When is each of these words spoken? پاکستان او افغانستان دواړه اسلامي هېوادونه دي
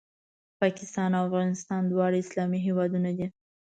پاکستان 0.61 1.09
او 1.17 1.23
افغانستان 1.29 1.81
دواړه 1.91 2.17
اسلامي 2.23 2.59
هېوادونه 2.67 3.09
دي 3.17 3.27